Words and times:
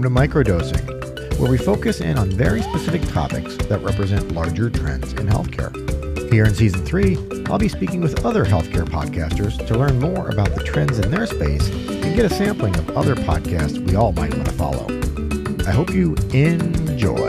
welcome 0.00 0.14
to 0.14 0.28
Microdosing, 0.28 1.38
where 1.38 1.50
we 1.50 1.58
focus 1.58 2.00
in 2.00 2.16
on 2.16 2.30
very 2.30 2.62
specific 2.62 3.02
topics 3.08 3.56
that 3.66 3.82
represent 3.82 4.32
larger 4.32 4.70
trends 4.70 5.12
in 5.12 5.26
healthcare. 5.26 5.74
Here 6.32 6.46
in 6.46 6.54
season 6.54 6.86
three, 6.86 7.18
I'll 7.50 7.58
be 7.58 7.68
speaking 7.68 8.00
with 8.00 8.24
other 8.24 8.46
healthcare 8.46 8.86
podcasters 8.86 9.66
to 9.66 9.76
learn 9.76 9.98
more 9.98 10.30
about 10.30 10.54
the 10.54 10.62
trends 10.64 10.98
in 10.98 11.10
their 11.10 11.26
space 11.26 11.68
and 11.68 12.16
get 12.16 12.24
a 12.24 12.34
sampling 12.34 12.74
of 12.78 12.96
other 12.96 13.14
podcasts 13.14 13.78
we 13.78 13.94
all 13.94 14.12
might 14.12 14.32
want 14.32 14.46
to 14.46 14.52
follow. 14.52 14.86
I 15.66 15.72
hope 15.72 15.90
you 15.90 16.14
enjoy. 16.32 17.28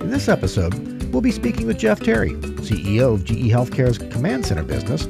In 0.00 0.10
this 0.10 0.28
episode, 0.28 0.74
we'll 1.12 1.22
be 1.22 1.32
speaking 1.32 1.66
with 1.66 1.78
Jeff 1.78 1.98
Terry, 1.98 2.30
CEO 2.60 3.14
of 3.14 3.24
GE 3.24 3.50
Healthcare's 3.50 3.98
Command 3.98 4.46
Center 4.46 4.62
business 4.62 5.06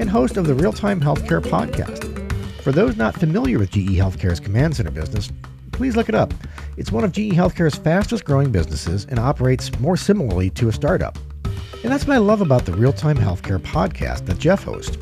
and 0.00 0.10
host 0.10 0.36
of 0.36 0.48
the 0.48 0.54
Real 0.54 0.72
Time 0.72 1.00
Healthcare 1.00 1.40
podcast. 1.40 2.11
For 2.62 2.70
those 2.70 2.96
not 2.96 3.18
familiar 3.18 3.58
with 3.58 3.72
GE 3.72 3.96
Healthcare's 3.96 4.38
Command 4.38 4.76
Center 4.76 4.92
business, 4.92 5.32
please 5.72 5.96
look 5.96 6.08
it 6.08 6.14
up. 6.14 6.32
It's 6.76 6.92
one 6.92 7.02
of 7.02 7.10
GE 7.10 7.32
Healthcare's 7.32 7.74
fastest 7.74 8.24
growing 8.24 8.52
businesses 8.52 9.04
and 9.06 9.18
operates 9.18 9.76
more 9.80 9.96
similarly 9.96 10.48
to 10.50 10.68
a 10.68 10.72
startup. 10.72 11.18
And 11.82 11.90
that's 11.90 12.06
what 12.06 12.14
I 12.14 12.18
love 12.18 12.40
about 12.40 12.64
the 12.64 12.72
Real 12.72 12.92
Time 12.92 13.16
Healthcare 13.16 13.58
podcast 13.58 14.26
that 14.26 14.38
Jeff 14.38 14.62
hosts. 14.62 14.96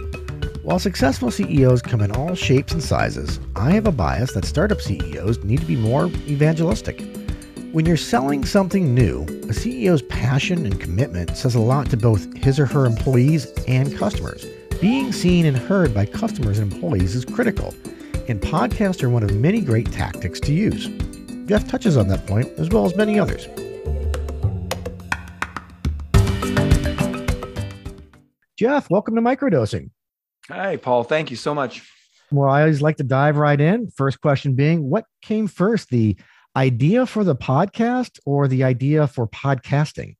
While 0.63 0.79
successful 0.79 1.31
CEOs 1.31 1.83
come 1.83 2.01
in 2.01 2.13
all 2.13 2.35
shapes 2.35 2.73
and 2.73 2.83
sizes, 2.83 3.39
I 3.55 3.73
have 3.73 3.87
a 3.87 3.93
bias 3.93 4.33
that 4.33 4.47
startup 4.47 4.81
CEOs 4.81 5.45
need 5.45 5.61
to 5.61 5.67
be 5.67 5.77
more 5.77 6.07
evangelistic. 6.07 7.03
When 7.73 7.85
you're 7.85 7.99
selling 7.99 8.43
something 8.47 8.95
new, 8.95 9.25
a 9.25 9.53
CEO's 9.53 10.01
passion 10.01 10.65
and 10.65 10.81
commitment 10.81 11.37
says 11.37 11.57
a 11.57 11.61
lot 11.61 11.91
to 11.91 11.99
both 11.99 12.35
his 12.39 12.59
or 12.59 12.65
her 12.65 12.87
employees 12.87 13.53
and 13.69 13.95
customers. 13.99 14.47
Being 14.81 15.13
seen 15.13 15.45
and 15.45 15.59
heard 15.59 15.93
by 15.93 16.07
customers 16.07 16.59
and 16.59 16.73
employees 16.73 17.15
is 17.15 17.27
critical, 17.27 17.75
and 18.29 18.41
podcasts 18.41 19.03
are 19.03 19.11
one 19.11 19.23
of 19.23 19.37
many 19.37 19.61
great 19.61 19.93
tactics 19.93 20.41
to 20.41 20.55
use. 20.55 20.89
Jeff 21.47 21.69
touches 21.69 21.99
on 21.99 22.09
that 22.09 22.27
point 22.27 22.49
as 22.57 22.71
well 22.71 22.87
as 22.87 22.97
many 22.97 23.21
others. 23.21 23.47
Jeff, 28.57 28.89
welcome 28.89 29.15
to 29.17 29.21
Microdosing. 29.21 29.91
Hi, 30.49 30.79
Paul. 30.79 31.05
Thank 31.05 31.31
you 31.31 31.37
so 31.37 31.55
much. 31.55 31.87
Well, 32.33 32.49
I 32.49 32.63
always 32.63 32.81
like 32.81 32.97
to 32.97 33.05
dive 33.05 33.37
right 33.37 33.61
in. 33.61 33.91
First 33.91 34.23
question 34.23 34.55
being 34.55 34.89
what 34.89 35.05
came 35.21 35.47
first, 35.47 35.91
the 35.91 36.17
idea 36.57 37.05
for 37.05 37.23
the 37.23 37.37
podcast 37.37 38.19
or 38.25 38.49
the 38.49 38.65
idea 38.65 39.07
for 39.09 39.29
podcasting? 39.29 40.17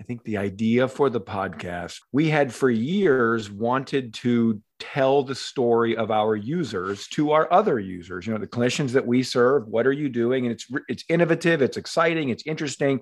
I 0.00 0.02
think 0.02 0.24
the 0.24 0.38
idea 0.38 0.88
for 0.88 1.10
the 1.10 1.20
podcast, 1.20 2.00
we 2.10 2.30
had 2.30 2.54
for 2.54 2.70
years 2.70 3.50
wanted 3.50 4.14
to 4.14 4.62
tell 4.78 5.22
the 5.22 5.34
story 5.34 5.94
of 5.94 6.10
our 6.10 6.34
users 6.34 7.06
to 7.08 7.32
our 7.32 7.52
other 7.52 7.78
users, 7.78 8.26
you 8.26 8.32
know, 8.32 8.38
the 8.38 8.46
clinicians 8.46 8.92
that 8.92 9.06
we 9.06 9.22
serve. 9.22 9.68
What 9.68 9.86
are 9.86 9.92
you 9.92 10.08
doing? 10.08 10.46
And 10.46 10.52
it's 10.52 10.66
it's 10.88 11.04
innovative, 11.10 11.60
it's 11.60 11.76
exciting, 11.76 12.30
it's 12.30 12.44
interesting. 12.46 13.00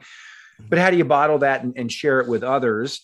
But 0.69 0.81
how 0.81 0.91
do 0.91 0.97
you 0.97 1.05
bottle 1.05 1.39
that 1.39 1.63
and, 1.63 1.73
and 1.77 1.91
share 1.91 2.19
it 2.19 2.27
with 2.27 2.43
others? 2.43 3.01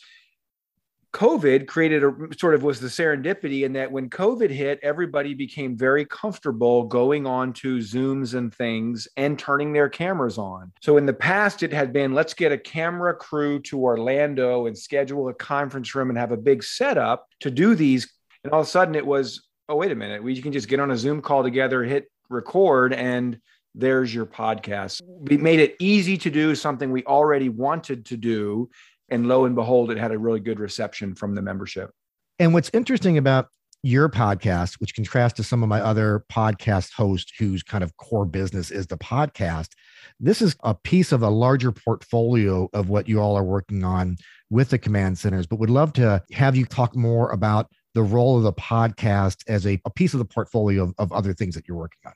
COVID 1.15 1.69
created 1.69 2.03
a 2.03 2.13
sort 2.37 2.55
of 2.55 2.65
was 2.65 2.81
the 2.81 2.89
serendipity 2.89 3.63
in 3.63 3.73
that 3.75 3.91
when 3.91 4.11
COVID 4.11 4.51
hit, 4.51 4.81
everybody 4.83 5.33
became 5.33 5.77
very 5.77 6.05
comfortable 6.05 6.83
going 6.85 7.25
on 7.25 7.53
to 7.55 7.79
Zooms 7.79 8.35
and 8.35 8.53
things 8.53 9.07
and 9.17 9.39
turning 9.39 9.73
their 9.73 9.89
cameras 9.89 10.39
on. 10.39 10.73
So 10.83 10.97
in 10.97 11.07
the 11.07 11.15
past, 11.15 11.63
it 11.63 11.73
had 11.73 11.93
been 11.93 12.15
let's 12.15 12.35
get 12.35 12.51
a 12.51 12.59
camera 12.59 13.15
crew 13.15 13.61
to 13.63 13.81
Orlando 13.81 14.67
and 14.67 14.77
schedule 14.77 15.29
a 15.29 15.35
conference 15.35 15.95
room 15.95 16.11
and 16.11 16.19
have 16.19 16.33
a 16.33 16.37
big 16.37 16.65
setup 16.65 17.29
to 17.41 17.51
do 17.51 17.77
these. 17.77 18.13
And 18.43 18.53
all 18.53 18.61
of 18.61 18.67
a 18.67 18.71
sudden, 18.71 18.97
it 18.97 19.07
was 19.07 19.47
oh, 19.69 19.77
wait 19.77 19.93
a 19.93 19.95
minute, 19.95 20.23
we 20.23 20.43
can 20.43 20.53
just 20.53 20.69
get 20.69 20.81
on 20.81 20.91
a 20.91 20.97
Zoom 20.97 21.23
call 21.23 21.43
together, 21.43 21.85
hit 21.85 22.11
record, 22.29 22.93
and 22.93 23.39
there's 23.75 24.15
your 24.15 24.27
podcast. 24.27 25.01
We 25.05 25.37
made 25.37 25.59
it 25.59 25.75
easy 25.81 26.17
to 26.19 26.31
do 26.31 26.55
something 26.55 26.91
we 26.93 27.05
already 27.05 27.49
wanted 27.49 28.07
to 28.07 28.17
do 28.17 28.71
and 29.09 29.27
lo 29.27 29.45
and 29.45 29.55
behold, 29.55 29.91
it 29.91 29.99
had 29.99 30.13
a 30.13 30.19
really 30.19 30.41
good 30.41 30.61
reception 30.61 31.15
from 31.15 31.35
the 31.35 31.43
membership. 31.43 31.91
And 32.39 32.53
what's 32.53 32.71
interesting 32.73 33.19
about 33.19 33.49
your 33.83 34.09
podcast, 34.09 34.81
which 34.81 34.95
contrasts 34.95 35.37
to 35.37 35.45
some 35.45 35.63
of 35.63 35.69
my 35.69 35.81
other 35.81 36.25
podcast 36.33 36.93
hosts 36.95 37.33
whose 37.39 37.63
kind 37.63 37.85
of 37.85 37.95
core 37.99 38.25
business 38.25 38.71
is 38.71 38.87
the 38.87 38.97
podcast, 38.97 39.69
this 40.19 40.41
is 40.41 40.57
a 40.65 40.75
piece 40.75 41.13
of 41.13 41.23
a 41.23 41.29
larger 41.29 41.71
portfolio 41.71 42.69
of 42.73 42.89
what 42.89 43.09
you 43.09 43.21
all 43.21 43.37
are 43.37 43.45
working 43.45 43.85
on 43.85 44.17
with 44.49 44.71
the 44.71 44.79
command 44.79 45.19
centers. 45.19 45.47
But 45.47 45.59
would 45.59 45.71
love 45.71 45.93
to 45.95 46.23
have 46.33 46.57
you 46.57 46.65
talk 46.65 46.97
more 46.97 47.31
about 47.31 47.71
the 47.93 48.03
role 48.03 48.39
of 48.39 48.43
the 48.43 48.55
podcast 48.55 49.45
as 49.49 49.67
a, 49.67 49.79
a 49.85 49.91
piece 49.91 50.15
of 50.15 50.19
the 50.19 50.25
portfolio 50.25 50.85
of, 50.85 50.95
of 50.99 51.13
other 51.13 51.35
things 51.35 51.55
that 51.55 51.69
you're 51.69 51.77
working 51.77 52.01
on. 52.07 52.13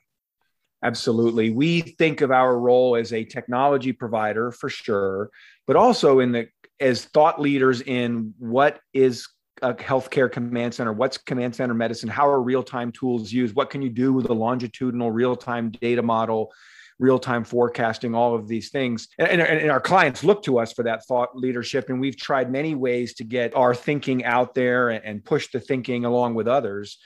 Absolutely. 0.81 1.49
We 1.49 1.81
think 1.81 2.21
of 2.21 2.31
our 2.31 2.57
role 2.57 2.95
as 2.95 3.11
a 3.11 3.25
technology 3.25 3.91
provider 3.91 4.51
for 4.51 4.69
sure, 4.69 5.29
but 5.67 5.75
also 5.75 6.19
in 6.19 6.31
the 6.31 6.47
as 6.79 7.05
thought 7.05 7.41
leaders 7.41 7.81
in 7.81 8.33
what 8.39 8.79
is 8.93 9.27
a 9.61 9.73
healthcare 9.73 10.31
command 10.31 10.73
center, 10.73 10.93
what's 10.93 11.17
command 11.17 11.55
center 11.55 11.73
medicine, 11.73 12.09
how 12.09 12.27
are 12.27 12.41
real-time 12.41 12.91
tools 12.91 13.31
used, 13.31 13.55
what 13.55 13.69
can 13.69 13.81
you 13.81 13.89
do 13.89 14.13
with 14.13 14.29
a 14.29 14.33
longitudinal 14.33 15.11
real-time 15.11 15.69
data 15.69 16.01
model, 16.01 16.51
real-time 16.97 17.43
forecasting, 17.43 18.13
all 18.13 18.35
of 18.35 18.47
these 18.47 18.69
things. 18.69 19.07
And, 19.17 19.29
and, 19.29 19.41
and, 19.41 19.71
our 19.71 19.79
clients 19.79 20.23
look 20.23 20.43
to 20.43 20.59
us 20.59 20.73
for 20.73 20.83
that 20.83 21.05
thought 21.05 21.35
leadership. 21.35 21.89
And 21.89 21.99
we've 21.99 22.17
tried 22.17 22.51
many 22.51 22.75
ways 22.75 23.13
to 23.15 23.23
get 23.23 23.55
our 23.55 23.73
thinking 23.73 24.25
out 24.25 24.53
there 24.53 24.89
and, 24.89 25.03
and 25.03 25.23
push 25.23 25.49
the 25.51 25.59
thinking 25.59 26.05
along 26.05 26.35
with 26.35 26.47
others. 26.47 26.97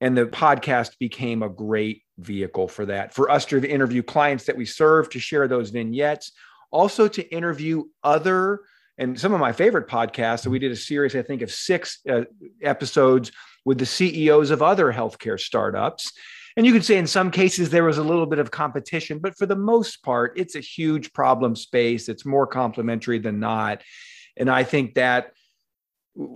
And 0.00 0.16
the 0.16 0.26
podcast 0.26 0.98
became 0.98 1.42
a 1.42 1.48
great 1.48 2.02
vehicle 2.18 2.68
for 2.68 2.86
that, 2.86 3.14
for 3.14 3.30
us 3.30 3.46
to 3.46 3.66
interview 3.68 4.02
clients 4.02 4.44
that 4.44 4.56
we 4.56 4.66
serve, 4.66 5.10
to 5.10 5.18
share 5.18 5.48
those 5.48 5.70
vignettes, 5.70 6.32
also 6.70 7.08
to 7.08 7.34
interview 7.34 7.84
other 8.04 8.60
and 8.98 9.18
some 9.18 9.32
of 9.32 9.40
my 9.40 9.52
favorite 9.52 9.88
podcasts. 9.88 10.40
So 10.40 10.50
we 10.50 10.58
did 10.58 10.72
a 10.72 10.76
series, 10.76 11.14
I 11.14 11.22
think, 11.22 11.42
of 11.42 11.50
six 11.50 12.00
uh, 12.08 12.22
episodes 12.62 13.30
with 13.64 13.78
the 13.78 13.86
CEOs 13.86 14.50
of 14.50 14.62
other 14.62 14.92
healthcare 14.92 15.38
startups. 15.38 16.12
And 16.56 16.66
you 16.66 16.72
could 16.72 16.84
say 16.84 16.98
in 16.98 17.06
some 17.06 17.30
cases 17.30 17.70
there 17.70 17.84
was 17.84 17.98
a 17.98 18.02
little 18.02 18.26
bit 18.26 18.40
of 18.40 18.50
competition, 18.50 19.20
but 19.20 19.38
for 19.38 19.46
the 19.46 19.56
most 19.56 20.02
part, 20.02 20.32
it's 20.36 20.56
a 20.56 20.60
huge 20.60 21.12
problem 21.12 21.54
space. 21.54 22.08
It's 22.08 22.26
more 22.26 22.46
complementary 22.46 23.20
than 23.20 23.38
not. 23.38 23.82
And 24.36 24.50
I 24.50 24.64
think 24.64 24.94
that 24.94 25.32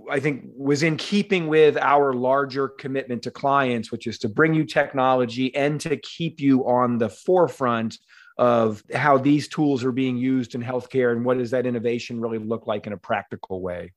I 0.09 0.21
think 0.21 0.45
was 0.55 0.81
in 0.81 0.95
keeping 0.95 1.47
with 1.47 1.75
our 1.75 2.13
larger 2.13 2.69
commitment 2.69 3.23
to 3.23 3.31
clients, 3.31 3.91
which 3.91 4.07
is 4.07 4.17
to 4.19 4.29
bring 4.29 4.53
you 4.53 4.63
technology 4.63 5.53
and 5.55 5.79
to 5.81 5.97
keep 5.97 6.39
you 6.39 6.65
on 6.65 6.99
the 6.99 7.09
forefront 7.09 7.97
of 8.37 8.83
how 8.93 9.17
these 9.17 9.47
tools 9.47 9.83
are 9.83 9.91
being 9.91 10.17
used 10.17 10.55
in 10.55 10.63
healthcare 10.63 11.11
and 11.11 11.23
what 11.23 11.37
does 11.37 11.51
that 11.51 11.65
innovation 11.65 12.19
really 12.19 12.39
look 12.39 12.67
like 12.67 12.87
in 12.87 12.93
a 12.93 12.97
practical 12.97 13.61
way. 13.61 13.93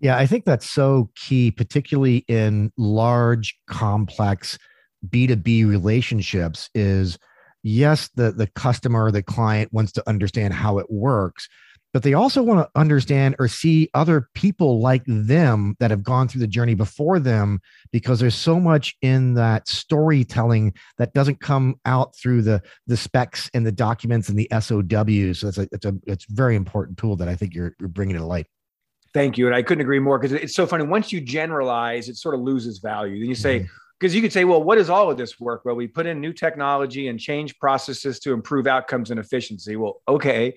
Yeah, 0.00 0.16
I 0.18 0.26
think 0.26 0.44
that's 0.44 0.68
so 0.68 1.10
key, 1.14 1.50
particularly 1.50 2.24
in 2.28 2.72
large, 2.76 3.56
complex 3.68 4.58
B2B 5.08 5.66
relationships 5.68 6.68
is 6.74 7.18
yes, 7.62 8.10
the, 8.16 8.32
the 8.32 8.48
customer, 8.48 9.10
the 9.10 9.22
client 9.22 9.72
wants 9.72 9.92
to 9.92 10.08
understand 10.08 10.54
how 10.54 10.78
it 10.78 10.90
works, 10.90 11.48
but 11.92 12.02
they 12.02 12.14
also 12.14 12.42
want 12.42 12.60
to 12.60 12.80
understand 12.80 13.36
or 13.38 13.48
see 13.48 13.88
other 13.94 14.28
people 14.34 14.80
like 14.80 15.02
them 15.06 15.76
that 15.78 15.90
have 15.90 16.02
gone 16.02 16.28
through 16.28 16.40
the 16.40 16.46
journey 16.46 16.74
before 16.74 17.18
them 17.18 17.60
because 17.92 18.18
there's 18.20 18.34
so 18.34 18.58
much 18.58 18.96
in 19.02 19.34
that 19.34 19.68
storytelling 19.68 20.72
that 20.98 21.12
doesn't 21.12 21.40
come 21.40 21.76
out 21.84 22.16
through 22.16 22.42
the 22.42 22.62
the 22.86 22.96
specs 22.96 23.50
and 23.54 23.66
the 23.66 23.72
documents 23.72 24.28
and 24.28 24.38
the 24.38 24.48
SOWs. 24.52 25.40
So 25.40 25.48
it's 25.48 25.58
a 25.58 25.68
it's 25.72 25.84
a 25.84 25.94
it's 26.06 26.24
a 26.24 26.32
very 26.32 26.56
important 26.56 26.98
tool 26.98 27.16
that 27.16 27.28
I 27.28 27.36
think 27.36 27.54
you're, 27.54 27.74
you're 27.78 27.88
bringing 27.88 28.16
to 28.16 28.24
light. 28.24 28.46
Thank 29.14 29.36
you, 29.36 29.46
and 29.46 29.54
I 29.54 29.62
couldn't 29.62 29.82
agree 29.82 29.98
more 29.98 30.18
because 30.18 30.32
it's 30.32 30.54
so 30.54 30.66
funny. 30.66 30.84
Once 30.84 31.12
you 31.12 31.20
generalize, 31.20 32.08
it 32.08 32.16
sort 32.16 32.34
of 32.34 32.40
loses 32.40 32.78
value. 32.78 33.18
Then 33.20 33.28
you 33.28 33.34
say, 33.34 33.60
mm-hmm 33.60 33.81
because 34.02 34.16
you 34.16 34.20
could 34.20 34.32
say, 34.32 34.42
well, 34.42 34.60
what 34.60 34.78
is 34.78 34.90
all 34.90 35.12
of 35.12 35.16
this 35.16 35.38
work? 35.38 35.64
Well, 35.64 35.76
we 35.76 35.86
put 35.86 36.06
in 36.06 36.20
new 36.20 36.32
technology 36.32 37.06
and 37.06 37.20
change 37.20 37.56
processes 37.60 38.18
to 38.20 38.32
improve 38.32 38.66
outcomes 38.66 39.12
and 39.12 39.20
efficiency. 39.20 39.76
Well, 39.76 40.02
okay. 40.08 40.54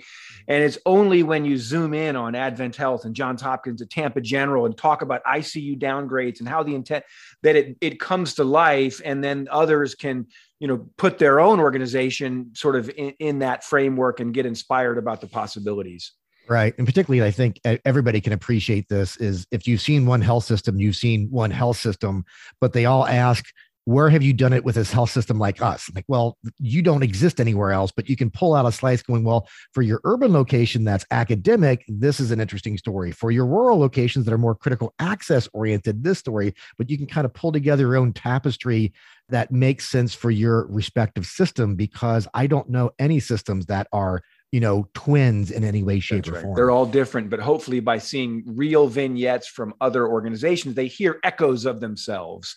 And 0.48 0.64
it's 0.64 0.80
only 0.88 1.22
when 1.22 1.46
you 1.46 1.60
zoom 1.60 1.94
in 1.94 2.16
on 2.16 2.34
Advent 2.34 2.76
Health 2.76 3.06
and 3.06 3.16
Johns 3.16 3.44
Hopkins 3.44 3.82
and 3.82 3.90
Tampa 3.92 4.20
General 4.20 4.66
and 4.66 4.76
talk 4.76 5.04
about 5.04 5.24
ICU 5.26 5.78
downgrades 5.78 6.40
and 6.40 6.50
how 6.50 6.64
the 6.64 6.74
intent 6.74 7.06
that 7.44 7.56
it, 7.56 7.78
it 7.82 8.00
comes 8.00 8.34
to 8.34 8.44
life. 8.44 9.00
And 9.06 9.24
then 9.24 9.48
others 9.52 9.94
can, 9.94 10.26
you 10.60 10.68
know, 10.68 10.90
put 10.98 11.20
their 11.20 11.40
own 11.40 11.60
organization 11.60 12.50
sort 12.56 12.76
of 12.76 12.90
in, 12.90 13.14
in 13.20 13.40
that 13.40 13.64
framework 13.64 14.22
and 14.22 14.34
get 14.34 14.48
inspired 14.48 14.98
about 14.98 15.22
the 15.22 15.28
possibilities. 15.28 16.14
Right. 16.48 16.74
And 16.78 16.86
particularly, 16.86 17.28
I 17.28 17.32
think 17.32 17.60
everybody 17.86 18.22
can 18.22 18.34
appreciate 18.34 18.88
this 18.88 19.18
is 19.18 19.48
if 19.52 19.68
you've 19.68 19.82
seen 19.82 20.06
one 20.06 20.22
health 20.22 20.44
system, 20.44 20.80
you've 20.80 20.96
seen 20.96 21.28
one 21.32 21.52
health 21.52 21.78
system, 21.78 22.24
but 22.62 22.74
they 22.74 22.86
all 22.86 23.06
ask, 23.06 23.46
where 23.86 24.10
have 24.10 24.24
you 24.24 24.34
done 24.34 24.52
it 24.52 24.66
with 24.66 24.76
this 24.76 24.92
health 24.92 25.12
system 25.12 25.38
like 25.38 25.62
us? 25.62 25.92
Like, 25.94 26.06
well, 26.08 26.38
you 26.58 26.82
don't 26.82 27.04
exist 27.04 27.40
anywhere 27.40 27.72
else, 27.72 27.92
but 27.96 28.10
you 28.10 28.16
can 28.16 28.32
pull 28.32 28.56
out 28.56 28.66
a 28.66 28.72
slice 28.72 29.04
going, 29.04 29.24
well, 29.24 29.48
for 29.74 29.84
your 29.84 30.02
urban 30.04 30.34
location 30.34 30.84
that's 30.84 31.06
academic, 31.12 31.86
this 31.88 32.20
is 32.20 32.32
an 32.32 32.42
interesting 32.42 32.80
story. 32.80 33.12
For 33.12 33.30
your 33.30 33.46
rural 33.46 33.78
locations 33.78 34.26
that 34.26 34.34
are 34.34 34.40
more 34.40 34.56
critical 34.56 34.96
access 34.98 35.48
oriented, 35.54 36.04
this 36.04 36.18
story, 36.18 36.56
but 36.80 36.90
you 36.90 36.98
can 36.98 37.06
kind 37.06 37.26
of 37.26 37.34
pull 37.36 37.52
together 37.52 37.84
your 37.84 37.98
own 37.98 38.12
tapestry 38.12 38.92
that 39.30 39.52
makes 39.52 39.88
sense 39.88 40.16
for 40.16 40.32
your 40.32 40.66
respective 40.68 41.28
system 41.28 41.76
because 41.76 42.28
I 42.34 42.48
don't 42.48 42.70
know 42.70 42.90
any 42.98 43.20
systems 43.20 43.68
that 43.68 43.88
are 43.92 44.24
you 44.52 44.60
know 44.60 44.88
twins 44.94 45.52
in 45.52 45.64
any 45.64 45.84
way 45.84 46.00
shape 46.00 46.28
or 46.28 46.40
form 46.42 46.56
they're 46.56 46.72
all 46.72 46.86
different 46.86 47.30
but 47.30 47.40
hopefully 47.40 47.80
by 47.80 47.98
seeing 47.98 48.44
real 48.46 48.88
vignettes 48.88 49.48
from 49.48 49.74
other 49.82 50.08
organizations 50.08 50.76
they 50.76 50.88
hear 50.88 51.20
echoes 51.24 51.66
of 51.66 51.80
themselves 51.80 52.56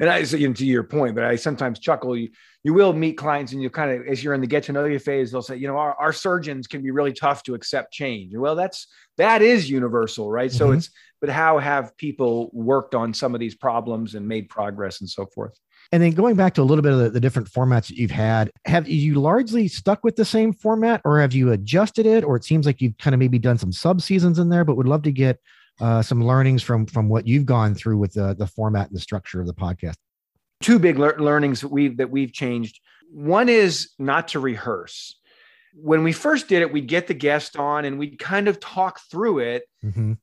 and 0.00 0.10
I 0.10 0.22
say 0.24 0.52
to 0.52 0.66
your 0.66 0.82
point, 0.82 1.14
but 1.14 1.24
I 1.24 1.36
sometimes 1.36 1.78
chuckle. 1.78 2.16
You, 2.16 2.30
you 2.64 2.74
will 2.74 2.92
meet 2.92 3.14
clients 3.14 3.52
and 3.52 3.62
you 3.62 3.70
kind 3.70 3.90
of, 3.90 4.06
as 4.06 4.22
you're 4.22 4.34
in 4.34 4.40
the 4.40 4.46
get 4.46 4.64
to 4.64 4.72
know 4.72 4.84
you 4.84 4.98
phase, 4.98 5.30
they'll 5.30 5.42
say, 5.42 5.56
you 5.56 5.68
know, 5.68 5.76
our, 5.76 5.94
our 5.94 6.12
surgeons 6.12 6.66
can 6.66 6.82
be 6.82 6.90
really 6.90 7.12
tough 7.12 7.42
to 7.44 7.54
accept 7.54 7.92
change. 7.92 8.34
Well, 8.36 8.56
that's, 8.56 8.88
that 9.18 9.42
is 9.42 9.70
universal, 9.70 10.30
right? 10.30 10.50
Mm-hmm. 10.50 10.58
So 10.58 10.72
it's, 10.72 10.90
but 11.20 11.30
how 11.30 11.58
have 11.58 11.96
people 11.96 12.50
worked 12.52 12.94
on 12.94 13.14
some 13.14 13.34
of 13.34 13.40
these 13.40 13.54
problems 13.54 14.14
and 14.14 14.26
made 14.26 14.48
progress 14.48 15.00
and 15.00 15.08
so 15.08 15.26
forth? 15.26 15.58
And 15.92 16.02
then 16.02 16.12
going 16.12 16.34
back 16.34 16.54
to 16.54 16.62
a 16.62 16.64
little 16.64 16.82
bit 16.82 16.92
of 16.92 16.98
the, 16.98 17.10
the, 17.10 17.20
different 17.20 17.48
formats 17.48 17.88
that 17.88 17.96
you've 17.96 18.10
had, 18.10 18.50
have 18.64 18.88
you 18.88 19.20
largely 19.20 19.68
stuck 19.68 20.02
with 20.02 20.16
the 20.16 20.24
same 20.24 20.52
format 20.52 21.00
or 21.04 21.20
have 21.20 21.32
you 21.32 21.52
adjusted 21.52 22.06
it? 22.06 22.24
Or 22.24 22.34
it 22.36 22.44
seems 22.44 22.66
like 22.66 22.80
you've 22.80 22.98
kind 22.98 23.14
of 23.14 23.20
maybe 23.20 23.38
done 23.38 23.56
some 23.56 23.72
sub 23.72 24.02
seasons 24.02 24.38
in 24.38 24.48
there, 24.48 24.64
but 24.64 24.76
would 24.76 24.88
love 24.88 25.02
to 25.04 25.12
get 25.12 25.38
uh, 25.80 26.02
some 26.02 26.24
learnings 26.24 26.62
from 26.62 26.86
from 26.86 27.08
what 27.08 27.26
you've 27.26 27.46
gone 27.46 27.74
through 27.74 27.98
with 27.98 28.14
the 28.14 28.34
the 28.34 28.46
format 28.46 28.88
and 28.88 28.96
the 28.96 29.00
structure 29.00 29.40
of 29.40 29.46
the 29.46 29.54
podcast. 29.54 29.96
Two 30.60 30.78
big 30.78 30.98
le- 30.98 31.16
learnings 31.18 31.60
that 31.60 31.68
we've 31.68 31.96
that 31.98 32.10
we've 32.10 32.32
changed. 32.32 32.80
One 33.10 33.48
is 33.48 33.90
not 33.98 34.28
to 34.28 34.40
rehearse. 34.40 35.20
When 35.74 36.02
we 36.02 36.12
first 36.12 36.48
did 36.48 36.62
it, 36.62 36.72
we'd 36.72 36.88
get 36.88 37.06
the 37.06 37.14
guest 37.14 37.56
on 37.56 37.84
and 37.84 37.98
we'd 37.98 38.18
kind 38.18 38.48
of 38.48 38.58
talk 38.58 39.00
through 39.10 39.40
it. 39.40 39.64
Mm-hmm. 39.84 40.14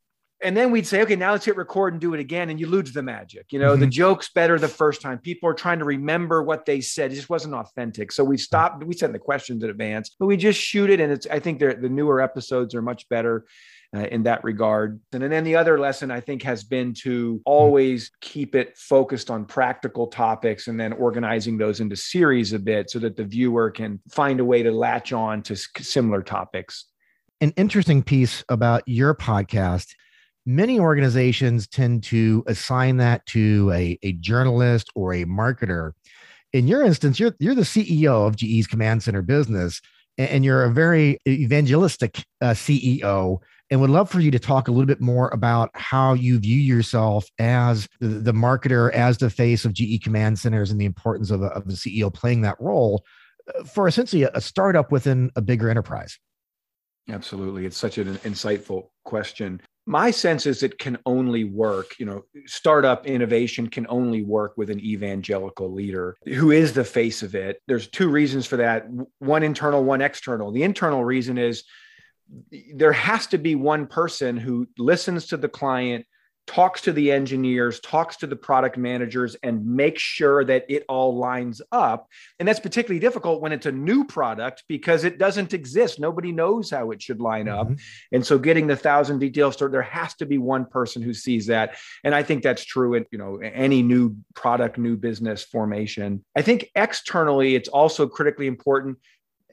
And 0.44 0.56
then 0.56 0.72
we'd 0.72 0.86
say, 0.86 1.01
okay, 1.01 1.16
now 1.16 1.31
let's 1.31 1.45
hit 1.45 1.56
record 1.56 1.94
and 1.94 2.01
do 2.01 2.13
it 2.13 2.19
again. 2.19 2.50
And 2.50 2.60
you 2.60 2.68
lose 2.68 2.92
the 2.94 3.01
magic. 3.04 3.51
You 3.51 3.60
know, 3.60 3.72
mm-hmm. 3.72 3.81
the 3.81 3.88
joke's 3.88 4.30
better 4.30 4.60
the 4.60 4.68
first 4.68 5.01
time. 5.01 5.18
People 5.19 5.50
are 5.50 5.54
trying 5.54 5.80
to 5.80 5.86
remember 5.86 6.44
what 6.44 6.66
they 6.66 6.81
said. 6.81 7.12
It 7.12 7.16
just 7.16 7.30
wasn't 7.30 7.54
authentic. 7.54 8.12
So 8.12 8.24
we 8.24 8.38
stopped, 8.38 8.84
we 8.84 8.94
sent 8.94 9.13
the 9.13 9.19
questions 9.19 9.63
in 9.63 9.69
advance, 9.69 10.16
but 10.19 10.25
we 10.25 10.38
just 10.38 10.60
shoot 10.60 10.90
it. 10.90 11.00
And 11.00 11.12
it's, 11.12 11.28
I 11.28 11.40
think 11.40 11.60
the 11.60 11.75
newer 11.75 12.22
episodes 12.22 12.75
are 12.75 12.81
much 12.81 13.07
better 13.10 13.45
uh, 13.95 14.07
in 14.07 14.24
that 14.24 14.44
regard. 14.44 15.00
And, 15.12 15.24
and 15.24 15.31
then 15.31 15.44
the 15.44 15.56
other 15.56 15.80
lesson 15.80 16.12
I 16.12 16.19
think 16.19 16.42
has 16.44 16.63
been 16.63 16.94
to 17.04 17.42
always 17.46 18.12
keep 18.22 18.56
it 18.56 18.78
focused 18.78 19.30
on 19.30 19.46
practical 19.46 20.07
topics 20.07 20.68
and 20.68 20.80
then 20.80 20.94
organizing 20.94 21.57
those 21.57 21.80
into 21.80 21.96
series 21.96 22.54
a 22.54 22.60
bit 22.60 22.89
so 22.89 23.00
that 23.00 23.16
the 23.16 23.24
viewer 23.24 23.69
can 23.69 24.00
find 24.10 24.39
a 24.39 24.46
way 24.46 24.63
to 24.63 24.72
latch 24.72 25.13
on 25.13 25.44
to 25.44 25.56
similar 25.56 26.22
topics. 26.22 26.86
An 27.39 27.54
interesting 27.56 28.01
piece 28.01 28.44
about 28.50 28.84
your 28.88 29.13
podcast 29.13 29.94
many 30.45 30.80
organizations 30.80 31.68
tend 31.68 32.04
to 32.04 32.44
assign 32.48 32.98
that 32.98 33.25
to 33.28 33.72
a, 33.74 33.98
a 34.04 34.13
journalist 34.13 34.90
or 34.95 35.13
a 35.13 35.25
marketer. 35.25 35.92
In 36.51 36.68
your 36.68 36.84
instance, 36.84 37.19
you're, 37.19 37.36
you're 37.40 37.56
the 37.56 37.62
CEO 37.62 38.28
of 38.28 38.36
GE's 38.36 38.68
Command 38.68 39.04
Center 39.04 39.22
business, 39.22 39.81
and 40.18 40.45
you're 40.45 40.63
a 40.63 40.72
very 40.72 41.18
evangelistic 41.28 42.24
uh, 42.42 42.51
CEO 42.51 43.40
and 43.72 43.81
would 43.81 43.90
love 43.90 44.10
for 44.10 44.19
you 44.19 44.30
to 44.30 44.38
talk 44.38 44.68
a 44.68 44.72
little 44.72 44.86
bit 44.86 45.01
more 45.01 45.30
about 45.30 45.72
how 45.74 46.13
you 46.13 46.38
view 46.38 46.60
yourself 46.60 47.28
as 47.39 47.88
the, 48.00 48.34
marketer, 48.34 48.92
as 48.92 49.18
the 49.18 49.31
face 49.31 49.66
of 49.66 49.74
GE 49.74 50.04
Command 50.04 50.38
Centers, 50.38 50.69
and 50.69 50.80
the 50.80 50.86
importance 50.86 51.31
of, 51.31 51.42
a, 51.42 51.48
of 51.48 51.66
the 51.66 51.74
CEO 51.74 52.13
playing 52.13 52.42
that 52.42 52.60
role 52.60 53.04
uh, 53.48 53.63
for 53.63 53.88
essentially 53.88 54.24
a, 54.24 54.31
a 54.36 54.42
startup 54.42 54.92
within 54.92 55.31
a 55.36 55.42
bigger 55.42 55.72
enterprise. 55.72 56.19
Absolutely. 57.10 57.66
It's 57.66 57.78
such 57.78 57.98
an 57.98 58.16
insightful 58.18 58.89
question. 59.06 59.60
My 59.86 60.12
sense 60.12 60.46
is 60.46 60.64
it 60.64 60.80
can 60.80 60.98
only 61.06 61.44
work, 61.44 61.96
you 62.00 62.06
know, 62.06 62.24
startup 62.46 63.06
innovation 63.06 63.68
can 63.68 63.86
only 63.90 64.24
work 64.24 64.54
with 64.56 64.70
an 64.70 64.80
evangelical 64.80 65.74
leader 65.74 66.16
who 66.26 66.52
is 66.52 66.74
the 66.74 66.86
face 66.86 67.22
of 67.22 67.36
it. 67.36 67.62
There's 67.68 67.88
two 67.88 68.10
reasons 68.10 68.46
for 68.46 68.58
that 68.58 68.88
one 69.20 69.44
internal, 69.44 69.84
one 69.84 70.02
external. 70.02 70.52
The 70.52 70.64
internal 70.64 71.04
reason 71.04 71.38
is 71.38 71.64
there 72.74 72.94
has 72.94 73.28
to 73.28 73.38
be 73.38 73.56
one 73.56 73.88
person 73.88 74.38
who 74.38 74.68
listens 74.78 75.28
to 75.28 75.38
the 75.38 75.50
client 75.50 76.06
talks 76.45 76.81
to 76.81 76.92
the 76.92 77.12
engineers 77.12 77.80
talks 77.80 78.18
to 78.18 78.28
the 78.28 78.36
product 78.36 78.78
managers 78.78 79.36
and 79.44 79.66
makes 79.66 80.01
sure 80.01 80.44
that 80.44 80.66
it 80.68 80.84
all 80.90 81.18
lines 81.18 81.62
up. 81.72 82.10
And 82.38 82.48
that's 82.48 82.60
particularly 82.60 83.00
difficult 83.00 83.42
when 83.42 83.54
it's 83.54 83.66
a 83.66 83.72
new 83.72 84.04
product 84.04 84.63
because 84.68 85.04
it 85.06 85.18
doesn't 85.18 85.54
exist. 85.54 86.00
Nobody 86.00 86.31
knows 86.31 86.69
how 86.69 86.92
it 86.92 87.01
should 87.01 87.22
line 87.22 87.48
up. 87.48 87.68
Mm-hmm. 87.68 88.16
and 88.16 88.25
so 88.25 88.38
getting 88.38 88.68
the 88.68 88.75
thousand 88.75 89.19
details 89.19 89.56
there 89.56 89.81
has 89.81 90.13
to 90.16 90.25
be 90.25 90.38
one 90.38 90.66
person 90.66 91.01
who 91.01 91.13
sees 91.13 91.48
that. 91.48 91.78
And 92.04 92.13
i 92.13 92.22
think 92.22 92.44
that's 92.44 92.66
true 92.66 92.96
in 92.96 93.06
you 93.12 93.18
know 93.18 93.38
any 93.38 93.81
new 93.81 94.16
product 94.36 94.78
new 94.78 94.98
business 94.98 95.44
formation. 95.44 96.24
I 96.36 96.42
think 96.42 96.69
externally 96.75 97.56
it's 97.56 97.69
also 97.69 98.07
critically 98.07 98.48
important. 98.48 98.98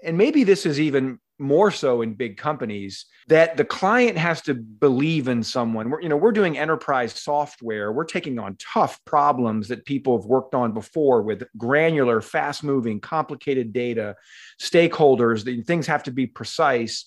And 0.03 0.17
maybe 0.17 0.45
this 0.45 0.67
is 0.67 0.81
even 0.81 1.19
more 1.41 1.71
so 1.71 2.03
in 2.03 2.15
big 2.15 2.37
companies 2.37 3.07
that 3.29 3.57
the 3.57 3.65
client 3.65 4.19
has 4.19 4.43
to 4.43 4.55
believe 4.55 5.29
in 5.29 5.43
someone. 5.43 5.91
We're 5.91 6.03
you 6.03 6.09
know 6.09 6.17
we're 6.17 6.33
doing 6.33 6.59
enterprise 6.59 7.13
software. 7.19 7.93
We're 7.93 8.05
taking 8.05 8.39
on 8.39 8.57
tough 8.57 9.03
problems 9.05 9.69
that 9.69 9.85
people 9.85 10.19
have 10.19 10.27
worked 10.27 10.55
on 10.55 10.73
before 10.73 11.23
with 11.23 11.45
granular 11.57 12.21
fast 12.21 12.63
moving 12.63 13.01
complicated 13.01 13.73
data 13.73 14.17
stakeholders 14.61 15.67
things 15.67 15.87
have 15.87 16.03
to 16.03 16.11
be 16.11 16.27
precise 16.27 17.07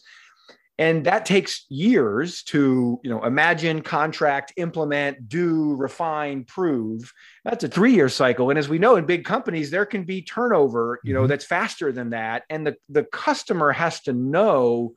and 0.79 1.05
that 1.05 1.25
takes 1.25 1.65
years 1.69 2.43
to 2.43 2.99
you 3.03 3.09
know 3.09 3.23
imagine 3.23 3.81
contract 3.81 4.53
implement 4.57 5.29
do 5.29 5.75
refine 5.75 6.43
prove. 6.45 7.11
That's 7.43 7.63
a 7.63 7.67
three 7.67 7.93
year 7.93 8.09
cycle. 8.09 8.49
And 8.49 8.57
as 8.57 8.69
we 8.69 8.79
know 8.79 8.95
in 8.95 9.05
big 9.05 9.25
companies 9.25 9.69
there 9.69 9.85
can 9.85 10.03
be 10.03 10.21
turnover 10.21 10.99
you 11.03 11.13
know 11.13 11.21
mm-hmm. 11.21 11.29
that's 11.29 11.45
faster 11.45 11.91
than 11.91 12.11
that. 12.11 12.43
And 12.49 12.65
the 12.65 12.75
the 12.89 13.03
customer 13.03 13.71
has 13.71 14.01
to 14.01 14.13
know 14.13 14.93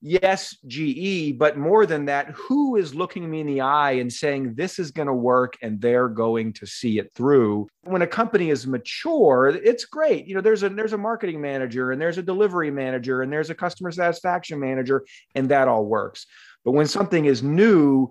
yes, 0.00 0.56
GE, 0.66 1.38
but 1.38 1.58
more 1.58 1.86
than 1.86 2.06
that, 2.06 2.30
who 2.30 2.76
is 2.76 2.94
looking 2.94 3.30
me 3.30 3.40
in 3.40 3.46
the 3.46 3.60
eye 3.60 3.92
and 3.92 4.12
saying 4.12 4.54
this 4.54 4.78
is 4.78 4.90
going 4.90 5.08
to 5.08 5.14
work 5.14 5.56
and 5.62 5.80
they're 5.80 6.08
going 6.08 6.52
to 6.54 6.66
see 6.66 6.98
it 6.98 7.12
through? 7.14 7.68
When 7.82 8.02
a 8.02 8.06
company 8.06 8.50
is 8.50 8.66
mature, 8.66 9.48
it's 9.48 9.84
great. 9.84 10.26
You 10.26 10.34
know, 10.34 10.40
there's 10.40 10.62
a 10.62 10.68
there's 10.68 10.92
a 10.92 10.98
marketing 10.98 11.40
manager 11.40 11.92
and 11.92 12.00
there's 12.00 12.18
a 12.18 12.22
delivery 12.22 12.70
manager 12.70 13.22
and 13.22 13.32
there's 13.32 13.50
a 13.50 13.54
customer 13.54 13.90
satisfaction 13.90 14.58
manager 14.58 15.04
and 15.34 15.48
that 15.50 15.68
all 15.68 15.84
works. 15.84 16.26
But 16.64 16.72
when 16.72 16.86
something 16.86 17.24
is 17.24 17.42
new, 17.42 18.10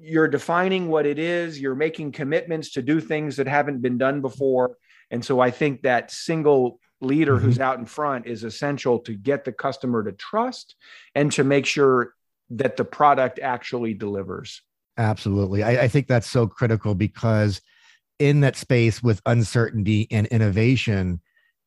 you're 0.00 0.28
defining 0.28 0.88
what 0.88 1.06
it 1.06 1.18
is, 1.18 1.60
you're 1.60 1.74
making 1.74 2.12
commitments 2.12 2.72
to 2.72 2.82
do 2.82 3.00
things 3.00 3.36
that 3.36 3.46
haven't 3.46 3.82
been 3.82 3.98
done 3.98 4.20
before. 4.20 4.76
And 5.10 5.24
so 5.24 5.40
I 5.40 5.50
think 5.50 5.82
that 5.82 6.10
single 6.10 6.78
leader 7.02 7.36
mm-hmm. 7.36 7.44
who's 7.44 7.58
out 7.58 7.78
in 7.78 7.86
front 7.86 8.26
is 8.26 8.44
essential 8.44 8.98
to 9.00 9.14
get 9.14 9.44
the 9.44 9.52
customer 9.52 10.02
to 10.04 10.12
trust 10.12 10.76
and 11.14 11.30
to 11.32 11.44
make 11.44 11.66
sure 11.66 12.14
that 12.50 12.76
the 12.76 12.84
product 12.84 13.38
actually 13.40 13.94
delivers. 13.94 14.62
Absolutely. 14.98 15.62
I, 15.62 15.84
I, 15.84 15.88
think 15.88 16.06
that's 16.06 16.30
so 16.30 16.46
critical 16.46 16.94
because 16.94 17.62
in 18.18 18.40
that 18.40 18.56
space 18.56 19.02
with 19.02 19.22
uncertainty 19.24 20.06
and 20.10 20.26
innovation, 20.26 21.20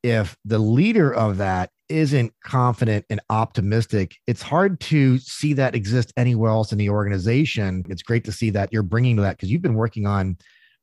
if 0.04 0.38
the 0.46 0.60
leader 0.60 1.12
of 1.12 1.38
that 1.38 1.72
isn't 1.90 2.32
confident 2.44 3.06
and 3.10 3.20
optimistic, 3.30 4.16
it's 4.28 4.44
hard 4.44 4.80
to 4.80 5.18
see 5.18 5.54
that 5.54 5.74
exist 5.74 6.14
anywhere 6.18 6.52
else 6.52 6.72
in 6.72 6.78
the 6.78 6.90
organization. 6.90 7.84
It's 7.90 8.04
great 8.04 8.24
to 8.26 8.32
see 8.32 8.52
that 8.52 8.72
you're 8.72 8.84
bringing 8.84 9.16
to 9.16 9.24
that 9.24 9.38
because 9.38 9.52
you've 9.52 9.64
been 9.64 9.76
working 9.76 10.06
on 10.06 10.38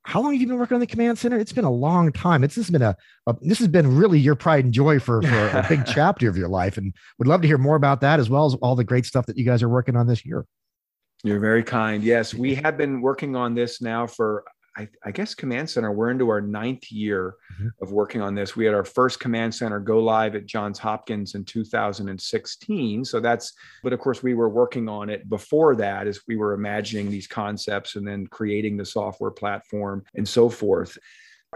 how 0.05 0.21
long 0.21 0.33
have 0.33 0.41
you 0.41 0.47
been 0.47 0.57
working 0.57 0.75
on 0.75 0.81
the 0.81 0.87
command 0.87 1.17
center? 1.17 1.37
It's 1.37 1.53
been 1.53 1.63
a 1.63 1.71
long 1.71 2.11
time. 2.11 2.43
It's 2.43 2.55
this 2.55 2.65
has 2.67 2.71
been 2.71 2.81
a, 2.81 2.95
a, 3.25 3.35
this 3.41 3.59
has 3.59 3.69
been 3.69 3.95
really 3.95 4.19
your 4.19 4.35
pride 4.35 4.65
and 4.65 4.73
joy 4.73 4.99
for, 4.99 5.21
for 5.21 5.47
a 5.49 5.65
big 5.69 5.85
chapter 5.87 6.27
of 6.27 6.35
your 6.35 6.49
life, 6.49 6.77
and 6.77 6.93
would 7.19 7.27
love 7.27 7.41
to 7.41 7.47
hear 7.47 7.57
more 7.57 7.75
about 7.75 8.01
that 8.01 8.19
as 8.19 8.29
well 8.29 8.45
as 8.45 8.53
all 8.55 8.75
the 8.75 8.83
great 8.83 9.05
stuff 9.05 9.25
that 9.27 9.37
you 9.37 9.45
guys 9.45 9.63
are 9.63 9.69
working 9.69 9.95
on 9.95 10.05
this 10.05 10.25
year. 10.25 10.45
You're 11.23 11.39
very 11.39 11.63
kind. 11.63 12.03
Yes, 12.03 12.33
we 12.33 12.53
have 12.63 12.77
been 12.77 13.01
working 13.01 13.35
on 13.35 13.55
this 13.55 13.81
now 13.81 14.05
for 14.05 14.43
I, 14.75 14.87
I, 15.03 15.11
guess 15.11 15.35
Command 15.35 15.69
Center, 15.69 15.91
we're 15.91 16.09
into 16.09 16.29
our 16.29 16.41
ninth 16.41 16.91
year 16.91 17.35
mm-hmm. 17.53 17.67
of 17.81 17.91
working 17.91 18.21
on 18.21 18.33
this. 18.33 18.55
We 18.55 18.65
had 18.65 18.73
our 18.73 18.83
first 18.83 19.19
Command 19.19 19.53
Center 19.53 19.79
go 19.79 19.99
live 19.99 20.35
at 20.35 20.45
Johns 20.45 20.79
Hopkins 20.79 21.35
in 21.35 21.45
2016. 21.45 23.05
So 23.05 23.19
that's, 23.19 23.53
but 23.83 23.93
of 23.93 23.99
course, 23.99 24.23
we 24.23 24.33
were 24.33 24.49
working 24.49 24.89
on 24.89 25.09
it 25.09 25.29
before 25.29 25.75
that 25.75 26.07
as 26.07 26.21
we 26.27 26.35
were 26.35 26.53
imagining 26.53 27.11
these 27.11 27.27
concepts 27.27 27.95
and 27.95 28.07
then 28.07 28.25
creating 28.27 28.77
the 28.77 28.85
software 28.85 29.31
platform 29.31 30.03
and 30.15 30.27
so 30.27 30.49
forth. 30.49 30.97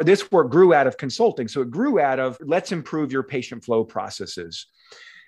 This 0.02 0.32
work 0.32 0.52
grew 0.52 0.76
out 0.76 0.86
of 0.86 0.98
consulting. 0.98 1.48
So 1.48 1.62
it 1.62 1.72
grew 1.72 2.00
out 2.00 2.20
of 2.20 2.38
let's 2.42 2.72
improve 2.72 3.12
your 3.12 3.24
patient 3.24 3.64
flow 3.64 3.84
processes 3.84 4.68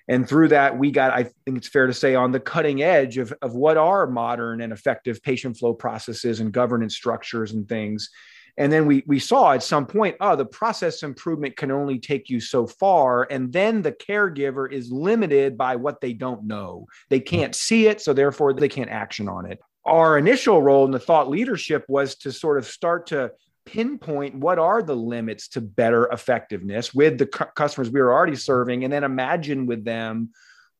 and 0.08 0.28
through 0.28 0.48
that 0.48 0.78
we 0.78 0.90
got 0.90 1.12
i 1.12 1.22
think 1.22 1.58
it's 1.58 1.68
fair 1.68 1.86
to 1.86 1.94
say 1.94 2.14
on 2.14 2.32
the 2.32 2.40
cutting 2.40 2.82
edge 2.82 3.18
of, 3.18 3.32
of 3.42 3.54
what 3.54 3.76
are 3.76 4.06
modern 4.06 4.60
and 4.60 4.72
effective 4.72 5.22
patient 5.22 5.56
flow 5.56 5.74
processes 5.74 6.40
and 6.40 6.52
governance 6.52 6.94
structures 6.94 7.52
and 7.52 7.68
things. 7.68 8.10
And 8.56 8.72
then 8.72 8.86
we 8.86 9.04
we 9.06 9.18
saw 9.18 9.52
at 9.52 9.62
some 9.62 9.86
point 9.86 10.16
oh 10.20 10.36
the 10.36 10.44
process 10.44 11.02
improvement 11.02 11.56
can 11.56 11.70
only 11.70 11.98
take 11.98 12.28
you 12.28 12.40
so 12.40 12.66
far. 12.66 13.26
And 13.30 13.52
then 13.52 13.82
the 13.82 13.92
caregiver 13.92 14.70
is 14.70 14.90
limited 14.90 15.56
by 15.56 15.76
what 15.76 16.00
they 16.00 16.12
don't 16.12 16.44
know. 16.44 16.86
They 17.08 17.20
can't 17.20 17.54
see 17.54 17.86
it 17.86 18.00
so 18.00 18.12
therefore 18.12 18.52
they 18.52 18.68
can't 18.68 18.90
action 18.90 19.28
on 19.28 19.50
it. 19.50 19.60
Our 19.84 20.18
initial 20.18 20.60
role 20.60 20.84
in 20.84 20.90
the 20.90 20.98
thought 20.98 21.30
leadership 21.30 21.84
was 21.88 22.16
to 22.16 22.32
sort 22.32 22.58
of 22.58 22.66
start 22.66 23.06
to 23.08 23.30
pinpoint 23.72 24.34
what 24.34 24.58
are 24.58 24.82
the 24.82 24.96
limits 24.96 25.46
to 25.46 25.60
better 25.60 26.08
effectiveness 26.08 26.92
with 26.92 27.18
the 27.18 27.26
cu- 27.26 27.44
customers 27.54 27.88
we 27.88 28.00
are 28.00 28.12
already 28.12 28.34
serving 28.34 28.82
and 28.82 28.92
then 28.92 29.04
imagine 29.04 29.64
with 29.64 29.84
them 29.84 30.30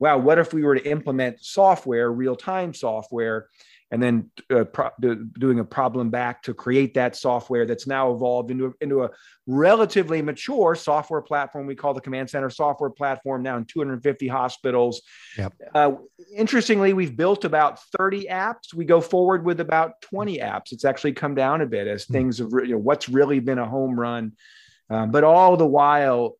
wow 0.00 0.18
what 0.18 0.40
if 0.40 0.52
we 0.52 0.64
were 0.64 0.74
to 0.74 0.90
implement 0.90 1.38
software 1.40 2.10
real-time 2.10 2.74
software 2.74 3.46
and 3.90 4.02
then 4.02 4.30
uh, 4.50 4.64
pro- 4.64 4.90
doing 5.38 5.58
a 5.58 5.64
problem 5.64 6.10
back 6.10 6.42
to 6.42 6.54
create 6.54 6.94
that 6.94 7.16
software 7.16 7.66
that's 7.66 7.86
now 7.86 8.12
evolved 8.12 8.50
into, 8.50 8.74
into 8.80 9.02
a 9.02 9.10
relatively 9.46 10.22
mature 10.22 10.74
software 10.76 11.20
platform. 11.20 11.66
We 11.66 11.74
call 11.74 11.92
the 11.92 12.00
command 12.00 12.30
center 12.30 12.50
software 12.50 12.90
platform 12.90 13.42
now 13.42 13.56
in 13.56 13.64
250 13.64 14.28
hospitals. 14.28 15.02
Yep. 15.36 15.54
Uh, 15.74 15.92
interestingly 16.34 16.92
we've 16.92 17.16
built 17.16 17.44
about 17.44 17.80
30 17.98 18.26
apps. 18.26 18.72
We 18.74 18.84
go 18.84 19.00
forward 19.00 19.44
with 19.44 19.60
about 19.60 20.00
20 20.02 20.38
apps. 20.38 20.72
It's 20.72 20.84
actually 20.84 21.12
come 21.12 21.34
down 21.34 21.60
a 21.60 21.66
bit 21.66 21.88
as 21.88 22.04
mm-hmm. 22.04 22.12
things 22.12 22.38
have 22.38 22.50
you 22.52 22.72
know, 22.72 22.78
what's 22.78 23.08
really 23.08 23.40
been 23.40 23.58
a 23.58 23.68
home 23.68 23.98
run. 23.98 24.32
Um, 24.88 25.10
but 25.10 25.24
all 25.24 25.56
the 25.56 25.66
while 25.66 26.36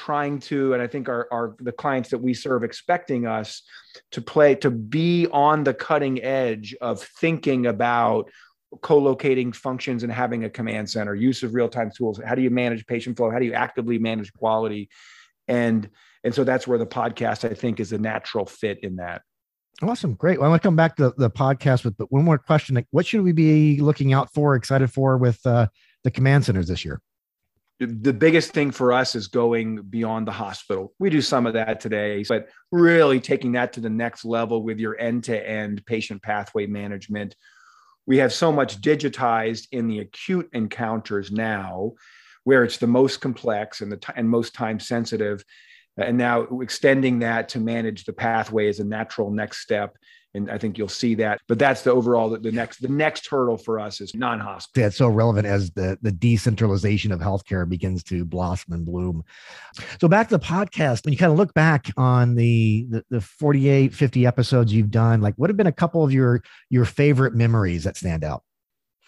trying 0.00 0.38
to 0.38 0.72
and 0.72 0.82
i 0.82 0.86
think 0.86 1.10
our, 1.10 1.28
our 1.30 1.54
the 1.58 1.72
clients 1.72 2.08
that 2.08 2.18
we 2.18 2.32
serve 2.32 2.64
expecting 2.64 3.26
us 3.26 3.62
to 4.10 4.22
play 4.22 4.54
to 4.54 4.70
be 4.70 5.26
on 5.30 5.62
the 5.62 5.74
cutting 5.74 6.22
edge 6.22 6.74
of 6.80 7.02
thinking 7.02 7.66
about 7.66 8.30
co-locating 8.80 9.52
functions 9.52 10.02
and 10.02 10.10
having 10.10 10.44
a 10.44 10.50
command 10.50 10.88
center 10.88 11.14
use 11.14 11.42
of 11.42 11.54
real-time 11.54 11.90
tools. 11.94 12.20
How 12.24 12.34
do 12.34 12.42
you 12.42 12.50
manage 12.50 12.86
patient 12.86 13.16
flow? 13.16 13.30
How 13.30 13.38
do 13.38 13.44
you 13.44 13.52
actively 13.52 13.98
manage 13.98 14.32
quality? 14.32 14.88
And 15.48 15.90
and 16.24 16.34
so 16.34 16.44
that's 16.44 16.66
where 16.66 16.78
the 16.78 16.86
podcast 16.86 17.50
i 17.50 17.52
think 17.52 17.80
is 17.80 17.92
a 17.92 17.98
natural 17.98 18.46
fit 18.46 18.78
in 18.82 18.96
that. 18.96 19.22
Awesome. 19.82 20.14
Great. 20.14 20.38
Well, 20.38 20.46
i 20.46 20.50
want 20.50 20.62
to 20.62 20.66
come 20.66 20.76
back 20.76 20.96
to 20.96 21.12
the, 21.16 21.30
podcast 21.30 21.84
with 21.84 21.96
but 21.96 22.12
one 22.12 22.24
more 22.24 22.38
question. 22.38 22.74
Like 22.74 22.86
what 22.90 23.06
should 23.06 23.22
we 23.22 23.32
be 23.32 23.80
looking 23.80 24.12
out 24.12 24.32
for 24.32 24.54
excited 24.54 24.90
for 24.92 25.18
with 25.18 25.44
uh, 25.46 25.68
the 26.04 26.10
command 26.10 26.44
centers 26.46 26.68
this 26.68 26.84
year 26.84 27.00
the 27.80 28.12
biggest 28.12 28.52
thing 28.52 28.70
for 28.70 28.92
us 28.92 29.14
is 29.14 29.26
going 29.26 29.80
beyond 29.82 30.26
the 30.26 30.32
hospital. 30.32 30.92
We 30.98 31.08
do 31.08 31.22
some 31.22 31.46
of 31.46 31.54
that 31.54 31.80
today, 31.80 32.22
but 32.28 32.48
really 32.70 33.20
taking 33.20 33.52
that 33.52 33.72
to 33.72 33.80
the 33.80 33.88
next 33.88 34.26
level 34.26 34.62
with 34.62 34.78
your 34.78 35.00
end 35.00 35.24
to 35.24 35.48
end 35.48 35.84
patient 35.86 36.22
pathway 36.22 36.66
management. 36.66 37.34
We 38.06 38.18
have 38.18 38.34
so 38.34 38.52
much 38.52 38.82
digitized 38.82 39.68
in 39.72 39.88
the 39.88 40.00
acute 40.00 40.50
encounters 40.52 41.32
now, 41.32 41.92
where 42.44 42.64
it's 42.64 42.76
the 42.76 42.86
most 42.86 43.22
complex 43.22 43.80
and 43.80 43.90
the 43.90 43.96
t- 43.96 44.12
and 44.14 44.28
most 44.28 44.52
time 44.52 44.78
sensitive. 44.78 45.42
And 45.96 46.16
now 46.16 46.42
extending 46.60 47.18
that 47.20 47.50
to 47.50 47.60
manage 47.60 48.04
the 48.04 48.12
pathway 48.12 48.68
is 48.68 48.80
a 48.80 48.84
natural 48.84 49.30
next 49.30 49.58
step 49.58 49.96
and 50.34 50.50
I 50.50 50.58
think 50.58 50.78
you'll 50.78 50.88
see 50.88 51.14
that. 51.16 51.40
But 51.48 51.58
that's 51.58 51.82
the 51.82 51.92
overall 51.92 52.30
the 52.30 52.52
next 52.52 52.80
the 52.80 52.88
next 52.88 53.26
hurdle 53.28 53.56
for 53.56 53.80
us 53.80 54.00
is 54.00 54.14
non-hospital. 54.14 54.84
That's 54.84 54.96
so 54.96 55.08
relevant 55.08 55.46
as 55.46 55.70
the 55.72 55.98
the 56.02 56.12
decentralization 56.12 57.12
of 57.12 57.20
healthcare 57.20 57.68
begins 57.68 58.02
to 58.04 58.24
blossom 58.24 58.72
and 58.72 58.84
bloom. 58.84 59.24
So 60.00 60.08
back 60.08 60.28
to 60.28 60.38
the 60.38 60.44
podcast, 60.44 61.04
when 61.04 61.12
you 61.12 61.18
kind 61.18 61.32
of 61.32 61.38
look 61.38 61.54
back 61.54 61.90
on 61.96 62.34
the 62.34 62.86
the, 62.90 63.04
the 63.10 63.20
48, 63.20 63.94
50 63.94 64.26
episodes 64.26 64.72
you've 64.72 64.90
done, 64.90 65.20
like 65.20 65.34
what 65.36 65.50
have 65.50 65.56
been 65.56 65.66
a 65.66 65.72
couple 65.72 66.04
of 66.04 66.12
your 66.12 66.42
your 66.68 66.84
favorite 66.84 67.34
memories 67.34 67.84
that 67.84 67.96
stand 67.96 68.24
out? 68.24 68.42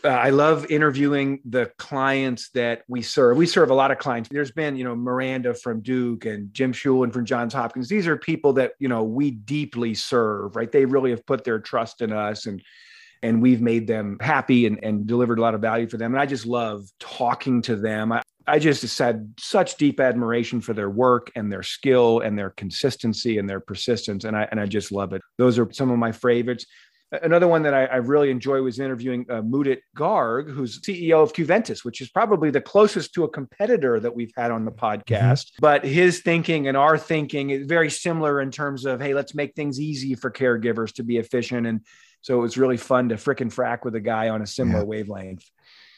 Uh, 0.05 0.09
I 0.09 0.31
love 0.31 0.67
interviewing 0.71 1.41
the 1.45 1.71
clients 1.79 2.51
that 2.51 2.83
we 2.89 3.03
serve. 3.03 3.37
We 3.37 3.47
serve 3.47 3.71
a 3.71 3.75
lot 3.75 3.93
of 3.93 3.99
clients. 3.99 4.29
There's 4.29 4.51
been, 4.51 4.75
you 4.75 4.83
know, 4.85 4.97
Miranda 4.97 5.55
from 5.55 5.81
Duke 5.81 6.25
and 6.25 6.53
Jim 6.53 6.73
Scheulen 6.73 7.13
from 7.13 7.25
Johns 7.25 7.55
Hopkins. 7.55 7.89
These 7.89 8.09
are 8.09 8.17
people 8.17 8.55
that, 8.55 8.73
you 8.81 8.89
know, 8.89 9.05
we 9.05 9.31
deeply 9.31 9.95
serve, 9.95 10.57
right? 10.57 10.71
They 10.71 10.85
really 10.87 11.11
have 11.11 11.25
put 11.25 11.45
their 11.45 11.61
trust 11.61 12.03
in 12.03 12.13
us 12.13 12.47
and 12.47 12.63
and 13.23 13.41
we've 13.41 13.61
made 13.61 13.87
them 13.87 14.17
happy 14.21 14.67
and, 14.67 14.83
and 14.83 15.07
delivered 15.07 15.39
a 15.39 15.43
lot 15.43 15.55
of 15.55 15.61
value 15.61 15.89
for 15.89 15.97
them. 15.97 16.13
And 16.13 16.21
I 16.21 16.27
just 16.27 16.45
love 16.45 16.85
talking 16.99 17.63
to 17.63 17.77
them. 17.77 18.11
I, 18.11 18.23
I 18.49 18.59
just 18.59 18.99
had 18.99 19.33
such 19.39 19.77
deep 19.77 20.01
admiration 20.01 20.61
for 20.61 20.73
their 20.73 20.91
work 20.91 21.31
and 21.37 21.53
their 21.53 21.63
skill 21.63 22.19
and 22.19 22.37
their 22.37 22.51
consistency 22.51 23.39
and 23.39 23.49
their 23.49 23.61
persistence. 23.61 24.25
And 24.25 24.37
I, 24.37 24.49
and 24.51 24.59
I 24.59 24.67
just 24.67 24.91
love 24.91 25.13
it. 25.13 25.23
Those 25.39 25.57
are 25.57 25.71
some 25.73 25.93
of 25.93 25.99
my 26.01 26.11
favorites. 26.11 26.67
Another 27.23 27.47
one 27.47 27.63
that 27.63 27.75
I, 27.75 27.85
I 27.85 27.97
really 27.97 28.31
enjoy 28.31 28.63
was 28.63 28.79
interviewing 28.79 29.27
uh, 29.29 29.43
Mudit 29.43 29.81
Garg, 29.95 30.51
who's 30.51 30.81
CEO 30.81 31.23
of 31.23 31.35
Qventus, 31.35 31.85
which 31.85 32.01
is 32.01 32.09
probably 32.09 32.51
the 32.51 32.61
closest 32.61 33.13
to 33.15 33.25
a 33.25 33.29
competitor 33.29 34.01
that 34.01 34.15
we've 34.15 34.33
had 34.35 34.51
on 34.51 34.65
the 34.65 34.71
mm-hmm. 34.71 35.03
podcast. 35.03 35.47
Mm-hmm. 35.47 35.61
But 35.61 35.85
his 35.85 36.21
thinking 36.21 36.69
and 36.69 36.77
our 36.77 36.97
thinking 36.97 37.51
is 37.51 37.67
very 37.67 37.91
similar 37.91 38.41
in 38.41 38.51
terms 38.51 38.87
of, 38.87 39.01
hey, 39.01 39.13
let's 39.13 39.35
make 39.35 39.55
things 39.55 39.79
easy 39.79 40.15
for 40.15 40.31
caregivers 40.31 40.95
to 40.95 41.03
be 41.03 41.19
efficient. 41.19 41.67
And 41.67 41.81
so 42.23 42.39
it 42.39 42.41
was 42.41 42.57
really 42.57 42.79
fun 42.79 43.11
to 43.11 43.17
frickin' 43.17 43.53
frack 43.53 43.85
with 43.85 43.95
a 43.95 44.01
guy 44.01 44.31
on 44.31 44.41
a 44.41 44.47
similar 44.47 44.81
yeah. 44.81 44.87
wavelength. 44.87 45.45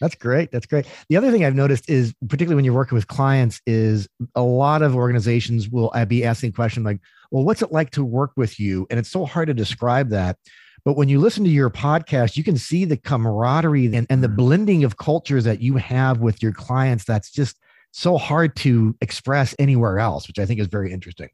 That's 0.01 0.17
great. 0.17 0.51
That's 0.51 0.67
great. 0.67 0.87
The 1.09 1.17
other 1.17 1.31
thing 1.31 1.45
I've 1.45 1.55
noticed 1.55 1.89
is, 1.89 2.13
particularly 2.29 2.57
when 2.57 2.65
you're 2.65 2.75
working 2.75 2.97
with 2.97 3.07
clients, 3.07 3.61
is 3.67 4.09
a 4.35 4.43
lot 4.43 4.83
of 4.83 4.97
organizations 4.97 5.69
will 5.69 5.93
uh, 5.95 6.05
be 6.05 6.25
asking 6.25 6.53
questions 6.53 6.85
like, 6.85 7.01
well, 7.31 7.45
what's 7.45 7.63
it 7.63 7.73
like 7.73 7.91
to 7.91 8.05
work 8.05 8.33
with 8.37 8.59
you? 8.59 8.87
And 8.91 8.99
it's 8.99 9.11
so 9.11 9.25
hard 9.25 9.47
to 9.47 9.55
describe 9.55 10.11
that. 10.11 10.37
But 10.85 10.97
when 10.97 11.09
you 11.09 11.19
listen 11.19 11.45
to 11.45 11.51
your 11.51 11.71
podcast, 11.71 12.37
you 12.37 12.45
can 12.45 12.59
see 12.59 12.85
the 12.85 12.97
camaraderie 12.97 13.87
and, 13.95 14.07
and 14.11 14.23
the 14.23 14.29
mm-hmm. 14.29 14.37
blending 14.37 14.85
of 14.85 14.99
cultures 14.99 15.45
that 15.45 15.61
you 15.61 15.77
have 15.77 16.21
with 16.21 16.43
your 16.43 16.53
clients. 16.53 17.05
That's 17.05 17.31
just 17.31 17.59
so 17.91 18.19
hard 18.19 18.55
to 18.57 18.95
express 19.01 19.55
anywhere 19.59 19.99
else, 19.99 20.29
which 20.29 20.39
I 20.39 20.47
think 20.47 20.61
is 20.61 20.67
very 20.67 20.93
interesting. 20.93 21.31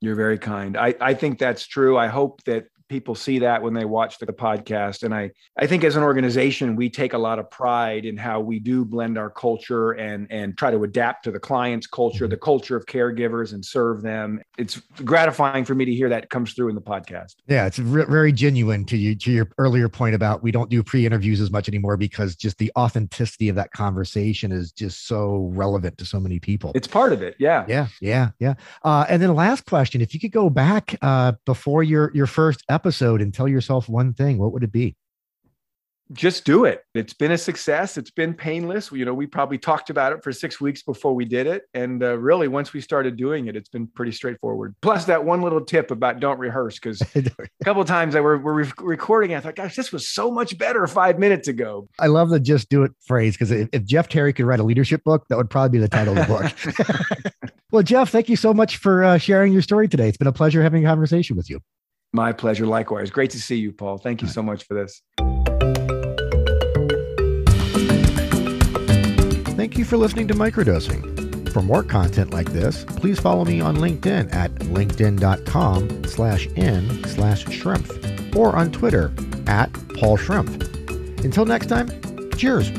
You're 0.00 0.16
very 0.16 0.38
kind. 0.38 0.76
I, 0.76 0.94
I 1.00 1.14
think 1.14 1.38
that's 1.38 1.66
true. 1.66 1.96
I 1.98 2.08
hope 2.08 2.42
that 2.44 2.66
people 2.92 3.14
see 3.14 3.38
that 3.38 3.62
when 3.62 3.72
they 3.72 3.86
watch 3.86 4.18
the 4.18 4.26
podcast 4.26 5.02
and 5.02 5.14
i 5.14 5.30
i 5.58 5.66
think 5.66 5.82
as 5.82 5.96
an 5.96 6.02
organization 6.02 6.76
we 6.76 6.90
take 6.90 7.14
a 7.14 7.18
lot 7.18 7.38
of 7.38 7.50
pride 7.50 8.04
in 8.04 8.18
how 8.18 8.38
we 8.38 8.58
do 8.58 8.84
blend 8.84 9.16
our 9.16 9.30
culture 9.30 9.92
and 9.92 10.26
and 10.30 10.58
try 10.58 10.70
to 10.70 10.84
adapt 10.84 11.24
to 11.24 11.30
the 11.30 11.40
client's 11.40 11.86
culture 11.86 12.28
the 12.28 12.36
culture 12.36 12.76
of 12.76 12.84
caregivers 12.84 13.54
and 13.54 13.64
serve 13.64 14.02
them 14.02 14.42
it's 14.58 14.80
gratifying 15.04 15.64
for 15.64 15.74
me 15.74 15.84
to 15.84 15.94
hear 15.94 16.08
that 16.08 16.30
comes 16.30 16.52
through 16.52 16.68
in 16.68 16.74
the 16.74 16.80
podcast. 16.80 17.36
Yeah 17.48 17.66
it's 17.66 17.78
re- 17.78 18.04
very 18.04 18.32
genuine 18.32 18.84
to 18.86 18.96
you 18.96 19.14
to 19.16 19.30
your 19.30 19.48
earlier 19.58 19.88
point 19.88 20.14
about 20.14 20.42
we 20.42 20.50
don't 20.50 20.70
do 20.70 20.82
pre-interviews 20.82 21.40
as 21.40 21.50
much 21.50 21.68
anymore 21.68 21.96
because 21.96 22.36
just 22.36 22.58
the 22.58 22.72
authenticity 22.76 23.48
of 23.48 23.56
that 23.56 23.72
conversation 23.72 24.52
is 24.52 24.72
just 24.72 25.06
so 25.06 25.50
relevant 25.52 25.98
to 25.98 26.04
so 26.04 26.20
many 26.20 26.38
people. 26.38 26.72
It's 26.74 26.88
part 26.88 27.12
of 27.12 27.22
it 27.22 27.36
yeah. 27.38 27.64
Yeah 27.68 27.88
yeah 28.00 28.30
yeah. 28.38 28.54
Uh, 28.82 29.06
and 29.08 29.22
then 29.22 29.34
last 29.34 29.66
question 29.66 30.00
if 30.00 30.14
you 30.14 30.20
could 30.20 30.32
go 30.32 30.50
back 30.50 30.96
uh, 31.02 31.32
before 31.46 31.82
your 31.82 32.10
your 32.14 32.26
first 32.26 32.62
episode 32.68 33.12
episode 33.12 33.22
and 33.22 33.34
tell 33.34 33.48
yourself 33.48 33.88
one 33.88 34.12
thing, 34.12 34.38
what 34.38 34.52
would 34.52 34.62
it 34.62 34.72
be? 34.72 34.96
Just 36.12 36.44
do 36.44 36.64
it. 36.64 36.84
It's 36.94 37.14
been 37.14 37.32
a 37.32 37.38
success. 37.38 37.96
It's 37.96 38.10
been 38.10 38.34
painless. 38.34 38.90
You 38.92 39.04
know, 39.04 39.14
we 39.14 39.26
probably 39.26 39.58
talked 39.58 39.90
about 39.90 40.12
it 40.12 40.22
for 40.22 40.32
six 40.32 40.60
weeks 40.60 40.82
before 40.82 41.14
we 41.14 41.24
did 41.24 41.46
it. 41.46 41.62
And 41.74 42.02
uh, 42.02 42.18
really, 42.18 42.48
once 42.48 42.72
we 42.72 42.80
started 42.80 43.16
doing 43.16 43.46
it, 43.46 43.56
it's 43.56 43.68
been 43.68 43.86
pretty 43.86 44.12
straightforward. 44.12 44.74
Plus, 44.82 45.04
that 45.06 45.24
one 45.24 45.42
little 45.42 45.64
tip 45.64 45.90
about 45.90 46.20
don't 46.20 46.38
rehearse, 46.38 46.78
because 46.78 47.00
a 47.14 47.64
couple 47.64 47.84
times 47.84 48.14
I 48.14 48.20
were, 48.20 48.38
were 48.38 48.54
re- 48.54 48.72
recording, 48.80 49.34
I 49.34 49.40
thought, 49.40 49.56
gosh, 49.56 49.76
this 49.76 49.92
was 49.92 50.08
so 50.08 50.30
much 50.30 50.58
better 50.58 50.86
five 50.86 51.18
minutes 51.18 51.48
ago. 51.48 51.88
I 51.98 52.08
love 52.08 52.30
the 52.30 52.40
just 52.40 52.68
do 52.68 52.82
it 52.82 52.92
phrase, 53.06 53.34
because 53.34 53.50
if, 53.50 53.68
if 53.72 53.84
Jeff 53.84 54.08
Terry 54.08 54.32
could 54.32 54.44
write 54.44 54.60
a 54.60 54.64
leadership 54.64 55.02
book, 55.04 55.26
that 55.28 55.36
would 55.36 55.50
probably 55.50 55.78
be 55.78 55.82
the 55.82 55.88
title 55.88 56.18
of 56.18 56.26
the 56.26 57.12
book. 57.14 57.52
well, 57.70 57.82
Jeff, 57.82 58.10
thank 58.10 58.28
you 58.28 58.36
so 58.36 58.52
much 58.52 58.76
for 58.76 59.04
uh, 59.04 59.18
sharing 59.18 59.52
your 59.52 59.62
story 59.62 59.88
today. 59.88 60.08
It's 60.08 60.18
been 60.18 60.26
a 60.26 60.32
pleasure 60.32 60.62
having 60.62 60.84
a 60.84 60.88
conversation 60.88 61.36
with 61.36 61.48
you. 61.48 61.60
My 62.12 62.32
pleasure. 62.32 62.66
Likewise. 62.66 63.10
Great 63.10 63.30
to 63.30 63.40
see 63.40 63.56
you, 63.56 63.72
Paul. 63.72 63.96
Thank 63.96 64.20
you 64.20 64.28
so 64.28 64.42
much 64.42 64.64
for 64.64 64.74
this. 64.74 65.00
Thank 69.62 69.78
you 69.78 69.84
for 69.84 69.96
listening 69.96 70.26
to 70.26 70.34
Microdosing. 70.34 71.48
For 71.52 71.62
more 71.62 71.84
content 71.84 72.32
like 72.32 72.50
this, 72.50 72.82
please 72.84 73.20
follow 73.20 73.44
me 73.44 73.60
on 73.60 73.76
LinkedIn 73.76 74.34
at 74.34 74.52
linkedin.com 74.56 76.02
slash 76.02 76.48
in 76.56 77.04
slash 77.04 77.44
shrimp 77.44 77.88
or 78.34 78.56
on 78.56 78.72
Twitter 78.72 79.12
at 79.46 79.72
Paul 80.00 80.16
Shrimp. 80.16 80.50
Until 81.24 81.44
next 81.44 81.66
time, 81.66 81.88
cheers. 82.32 82.72